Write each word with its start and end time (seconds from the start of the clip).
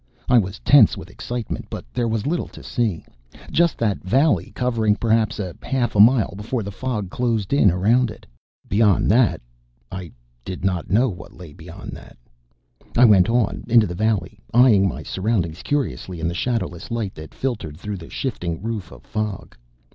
I 0.27 0.39
was 0.39 0.57
tense 0.61 0.97
with 0.97 1.11
excitement. 1.11 1.67
But 1.69 1.85
there 1.93 2.07
was 2.07 2.25
little 2.25 2.47
to 2.47 2.63
see. 2.63 3.05
Just 3.51 3.77
that 3.77 3.99
valley 4.03 4.51
covering 4.55 4.95
perhaps 4.95 5.37
a 5.39 5.55
half 5.61 5.93
mile 5.95 6.33
before 6.35 6.63
the 6.63 6.71
fog 6.71 7.11
closed 7.11 7.53
in 7.53 7.69
around 7.69 8.09
it. 8.09 8.25
Beyond 8.67 9.11
that 9.11 9.41
I 9.91 10.11
did 10.43 10.65
not 10.65 10.89
know 10.89 11.07
what 11.07 11.37
lay 11.37 11.53
beyond 11.53 11.91
that. 11.91 12.17
I 12.97 13.05
went 13.05 13.29
on, 13.29 13.63
into 13.67 13.85
the 13.85 13.93
valley, 13.93 14.39
eyeing 14.55 14.87
my 14.89 15.03
surroundings 15.03 15.61
curiously 15.61 16.19
in 16.19 16.27
the 16.27 16.33
shadowless 16.33 16.89
light 16.89 17.13
that 17.13 17.35
filtered 17.35 17.77
through 17.77 17.97
the 17.97 18.09
shifting 18.09 18.59
roof 18.63 18.91
of 18.91 19.03
fog. 19.03 19.55